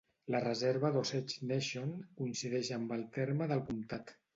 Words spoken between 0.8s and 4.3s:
d'Osage Nation coincideix amb el terme del comtat.